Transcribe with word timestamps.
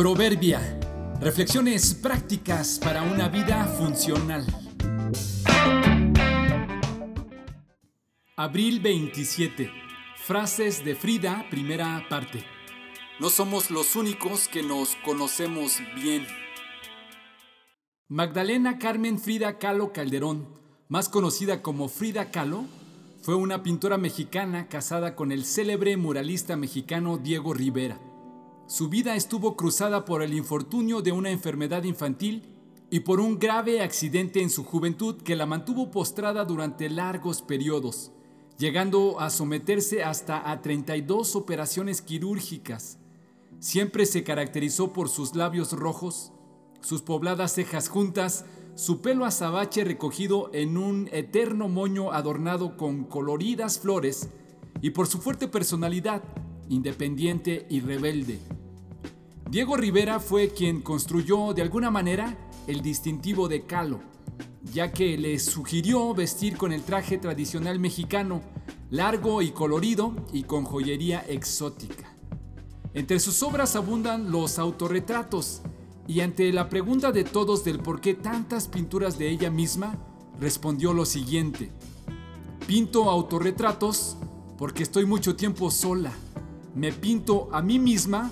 Proverbia. 0.00 0.80
Reflexiones 1.20 1.92
prácticas 1.92 2.80
para 2.82 3.02
una 3.02 3.28
vida 3.28 3.66
funcional. 3.66 4.46
Abril 8.34 8.80
27. 8.80 9.70
Frases 10.16 10.82
de 10.86 10.94
Frida, 10.94 11.44
primera 11.50 12.02
parte. 12.08 12.42
No 13.20 13.28
somos 13.28 13.70
los 13.70 13.94
únicos 13.94 14.48
que 14.48 14.62
nos 14.62 14.96
conocemos 15.04 15.76
bien. 15.94 16.26
Magdalena 18.08 18.78
Carmen 18.78 19.18
Frida 19.18 19.58
Kahlo 19.58 19.92
Calderón, 19.92 20.48
más 20.88 21.10
conocida 21.10 21.60
como 21.60 21.88
Frida 21.88 22.30
Kahlo, 22.30 22.64
fue 23.20 23.34
una 23.34 23.62
pintora 23.62 23.98
mexicana 23.98 24.66
casada 24.66 25.14
con 25.14 25.30
el 25.30 25.44
célebre 25.44 25.98
muralista 25.98 26.56
mexicano 26.56 27.18
Diego 27.18 27.52
Rivera. 27.52 28.00
Su 28.70 28.88
vida 28.88 29.16
estuvo 29.16 29.56
cruzada 29.56 30.04
por 30.04 30.22
el 30.22 30.32
infortunio 30.32 31.02
de 31.02 31.10
una 31.10 31.30
enfermedad 31.30 31.82
infantil 31.82 32.44
y 32.88 33.00
por 33.00 33.18
un 33.18 33.40
grave 33.40 33.82
accidente 33.82 34.42
en 34.42 34.48
su 34.48 34.62
juventud 34.62 35.16
que 35.22 35.34
la 35.34 35.44
mantuvo 35.44 35.90
postrada 35.90 36.44
durante 36.44 36.88
largos 36.88 37.42
periodos, 37.42 38.12
llegando 38.58 39.18
a 39.18 39.30
someterse 39.30 40.04
hasta 40.04 40.48
a 40.48 40.62
32 40.62 41.34
operaciones 41.34 42.00
quirúrgicas. 42.00 43.00
Siempre 43.58 44.06
se 44.06 44.22
caracterizó 44.22 44.92
por 44.92 45.08
sus 45.08 45.34
labios 45.34 45.72
rojos, 45.72 46.30
sus 46.80 47.02
pobladas 47.02 47.52
cejas 47.52 47.88
juntas, 47.88 48.44
su 48.76 49.00
pelo 49.00 49.24
azabache 49.24 49.82
recogido 49.82 50.48
en 50.52 50.76
un 50.76 51.08
eterno 51.10 51.68
moño 51.68 52.12
adornado 52.12 52.76
con 52.76 53.02
coloridas 53.02 53.80
flores 53.80 54.28
y 54.80 54.90
por 54.90 55.08
su 55.08 55.18
fuerte 55.18 55.48
personalidad, 55.48 56.22
independiente 56.68 57.66
y 57.68 57.80
rebelde. 57.80 58.38
Diego 59.50 59.76
Rivera 59.76 60.20
fue 60.20 60.50
quien 60.50 60.80
construyó 60.80 61.52
de 61.54 61.62
alguna 61.62 61.90
manera 61.90 62.38
el 62.68 62.82
distintivo 62.82 63.48
de 63.48 63.66
Calo, 63.66 63.98
ya 64.62 64.92
que 64.92 65.18
le 65.18 65.40
sugirió 65.40 66.14
vestir 66.14 66.56
con 66.56 66.72
el 66.72 66.82
traje 66.84 67.18
tradicional 67.18 67.80
mexicano, 67.80 68.42
largo 68.90 69.42
y 69.42 69.50
colorido 69.50 70.14
y 70.32 70.44
con 70.44 70.64
joyería 70.64 71.24
exótica. 71.26 72.14
Entre 72.94 73.18
sus 73.18 73.42
obras 73.42 73.74
abundan 73.74 74.30
los 74.30 74.60
autorretratos, 74.60 75.62
y 76.06 76.20
ante 76.20 76.52
la 76.52 76.68
pregunta 76.68 77.10
de 77.10 77.24
todos 77.24 77.64
del 77.64 77.80
por 77.80 78.00
qué 78.00 78.14
tantas 78.14 78.68
pinturas 78.68 79.18
de 79.18 79.30
ella 79.30 79.50
misma, 79.50 79.98
respondió 80.38 80.92
lo 80.92 81.04
siguiente, 81.04 81.72
pinto 82.68 83.10
autorretratos 83.10 84.16
porque 84.56 84.84
estoy 84.84 85.06
mucho 85.06 85.34
tiempo 85.34 85.72
sola, 85.72 86.12
me 86.76 86.92
pinto 86.92 87.48
a 87.50 87.62
mí 87.62 87.80
misma 87.80 88.30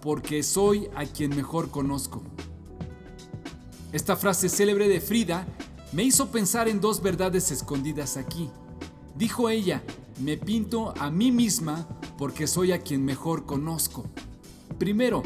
porque 0.00 0.42
soy 0.42 0.88
a 0.94 1.04
quien 1.04 1.34
mejor 1.34 1.70
conozco. 1.70 2.22
Esta 3.92 4.16
frase 4.16 4.48
célebre 4.48 4.88
de 4.88 5.00
Frida 5.00 5.46
me 5.92 6.04
hizo 6.04 6.30
pensar 6.30 6.68
en 6.68 6.80
dos 6.80 7.02
verdades 7.02 7.50
escondidas 7.50 8.16
aquí. 8.16 8.48
Dijo 9.16 9.48
ella, 9.48 9.82
me 10.20 10.36
pinto 10.36 10.94
a 10.98 11.10
mí 11.10 11.32
misma 11.32 11.88
porque 12.16 12.46
soy 12.46 12.72
a 12.72 12.80
quien 12.80 13.04
mejor 13.04 13.46
conozco. 13.46 14.04
Primero, 14.78 15.22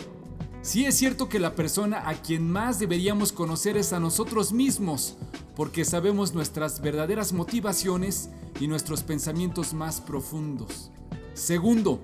sí 0.62 0.86
es 0.86 0.94
cierto 0.94 1.28
que 1.28 1.38
la 1.38 1.54
persona 1.54 2.08
a 2.08 2.14
quien 2.14 2.50
más 2.50 2.78
deberíamos 2.78 3.32
conocer 3.32 3.76
es 3.76 3.92
a 3.92 4.00
nosotros 4.00 4.52
mismos, 4.52 5.16
porque 5.54 5.84
sabemos 5.84 6.34
nuestras 6.34 6.80
verdaderas 6.80 7.32
motivaciones 7.32 8.30
y 8.60 8.66
nuestros 8.66 9.02
pensamientos 9.02 9.74
más 9.74 10.00
profundos. 10.00 10.90
Segundo, 11.34 12.00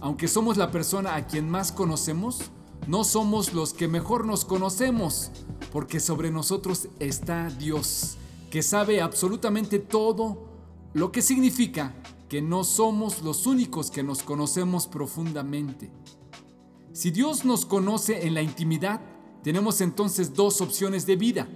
aunque 0.00 0.28
somos 0.28 0.56
la 0.56 0.70
persona 0.70 1.14
a 1.14 1.26
quien 1.26 1.48
más 1.48 1.72
conocemos, 1.72 2.50
no 2.86 3.02
somos 3.02 3.52
los 3.52 3.72
que 3.72 3.88
mejor 3.88 4.26
nos 4.26 4.44
conocemos, 4.44 5.30
porque 5.72 6.00
sobre 6.00 6.30
nosotros 6.30 6.88
está 7.00 7.50
Dios, 7.50 8.16
que 8.50 8.62
sabe 8.62 9.00
absolutamente 9.00 9.78
todo, 9.78 10.46
lo 10.94 11.10
que 11.12 11.22
significa 11.22 11.94
que 12.28 12.42
no 12.42 12.64
somos 12.64 13.22
los 13.22 13.46
únicos 13.46 13.90
que 13.90 14.02
nos 14.02 14.22
conocemos 14.22 14.86
profundamente. 14.86 15.90
Si 16.92 17.10
Dios 17.10 17.44
nos 17.44 17.66
conoce 17.66 18.26
en 18.26 18.34
la 18.34 18.42
intimidad, 18.42 19.00
tenemos 19.42 19.80
entonces 19.80 20.34
dos 20.34 20.60
opciones 20.60 21.06
de 21.06 21.16
vida. 21.16 21.48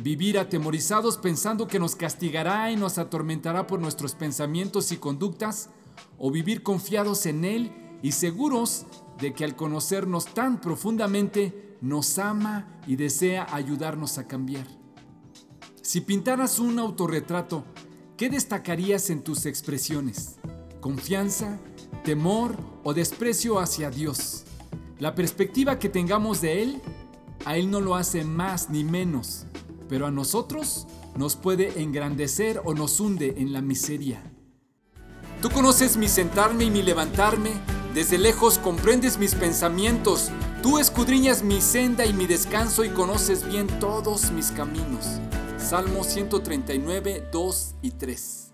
Vivir 0.00 0.38
atemorizados 0.38 1.18
pensando 1.18 1.68
que 1.68 1.78
nos 1.78 1.94
castigará 1.94 2.70
y 2.72 2.76
nos 2.76 2.98
atormentará 2.98 3.66
por 3.66 3.80
nuestros 3.80 4.14
pensamientos 4.14 4.90
y 4.90 4.96
conductas, 4.96 5.70
o 6.18 6.30
vivir 6.30 6.62
confiados 6.62 7.26
en 7.26 7.44
Él 7.44 7.72
y 8.02 8.12
seguros 8.12 8.86
de 9.20 9.32
que 9.32 9.44
al 9.44 9.56
conocernos 9.56 10.26
tan 10.26 10.60
profundamente 10.60 11.76
nos 11.80 12.18
ama 12.18 12.66
y 12.86 12.96
desea 12.96 13.46
ayudarnos 13.52 14.18
a 14.18 14.26
cambiar. 14.26 14.66
Si 15.82 16.00
pintaras 16.00 16.58
un 16.58 16.78
autorretrato, 16.78 17.64
¿qué 18.16 18.28
destacarías 18.28 19.10
en 19.10 19.22
tus 19.22 19.46
expresiones? 19.46 20.38
¿Confianza, 20.80 21.58
temor 22.04 22.56
o 22.84 22.94
desprecio 22.94 23.58
hacia 23.58 23.90
Dios? 23.90 24.44
La 24.98 25.14
perspectiva 25.14 25.78
que 25.78 25.88
tengamos 25.88 26.40
de 26.40 26.62
Él, 26.62 26.82
a 27.44 27.56
Él 27.56 27.70
no 27.70 27.80
lo 27.80 27.96
hace 27.96 28.24
más 28.24 28.70
ni 28.70 28.84
menos, 28.84 29.46
pero 29.88 30.06
a 30.06 30.10
nosotros 30.10 30.86
nos 31.16 31.36
puede 31.36 31.82
engrandecer 31.82 32.62
o 32.64 32.74
nos 32.74 33.00
hunde 33.00 33.34
en 33.38 33.52
la 33.52 33.60
miseria. 33.60 34.22
Tú 35.40 35.50
conoces 35.50 35.96
mi 35.96 36.08
sentarme 36.08 36.64
y 36.64 36.70
mi 36.70 36.82
levantarme, 36.82 37.50
desde 37.94 38.18
lejos 38.18 38.58
comprendes 38.58 39.18
mis 39.18 39.34
pensamientos, 39.34 40.30
tú 40.62 40.78
escudriñas 40.78 41.42
mi 41.42 41.60
senda 41.60 42.06
y 42.06 42.12
mi 42.12 42.26
descanso 42.26 42.84
y 42.84 42.90
conoces 42.90 43.44
bien 43.46 43.66
todos 43.80 44.30
mis 44.30 44.50
caminos. 44.50 45.20
Salmo 45.58 46.02
139, 46.02 47.28
2 47.30 47.74
y 47.82 47.90
3. 47.90 48.51